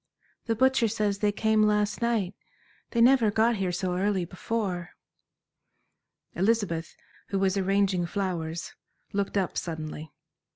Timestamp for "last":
1.61-2.01